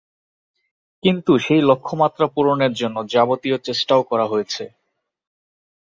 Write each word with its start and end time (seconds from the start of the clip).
কিন্তু 1.03 1.31
সেই 1.37 1.61
লক্ষ্যমাত্রা 1.69 2.25
পূরণের 2.27 2.73
জন্য 2.73 2.97
যাবতীয় 3.13 3.57
চেষ্টাও 3.67 4.01
করা 4.09 4.25
হয়েছে। 4.27 4.63